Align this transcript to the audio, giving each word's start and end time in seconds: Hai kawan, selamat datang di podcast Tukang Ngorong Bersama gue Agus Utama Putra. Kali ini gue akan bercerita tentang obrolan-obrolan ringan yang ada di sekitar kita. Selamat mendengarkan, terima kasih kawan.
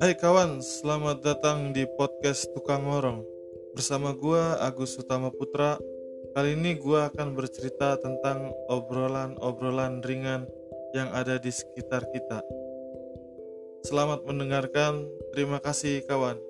Hai 0.00 0.16
kawan, 0.16 0.64
selamat 0.64 1.20
datang 1.20 1.76
di 1.76 1.84
podcast 1.84 2.48
Tukang 2.56 2.88
Ngorong 2.88 3.20
Bersama 3.76 4.16
gue 4.16 4.40
Agus 4.56 4.96
Utama 4.96 5.28
Putra. 5.28 5.76
Kali 6.32 6.56
ini 6.56 6.72
gue 6.80 6.96
akan 6.96 7.36
bercerita 7.36 8.00
tentang 8.00 8.48
obrolan-obrolan 8.72 10.00
ringan 10.00 10.48
yang 10.96 11.12
ada 11.12 11.36
di 11.36 11.52
sekitar 11.52 12.08
kita. 12.16 12.40
Selamat 13.84 14.24
mendengarkan, 14.24 15.04
terima 15.36 15.60
kasih 15.60 16.00
kawan. 16.08 16.40